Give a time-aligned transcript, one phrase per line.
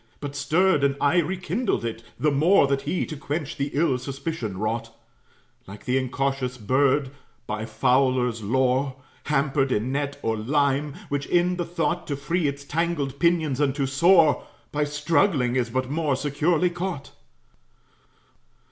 [0.19, 4.57] But stirred and aye rekindled it, the more That he to quench the ill suspicion
[4.57, 4.89] wrought,
[5.67, 7.11] Like the incautious bird,
[7.45, 8.95] by fowler's lore,
[9.25, 13.75] Hampered in net or lime; which, in the thought To free its tangled pinions and
[13.75, 17.11] to soar, By struggling is but more securely caught.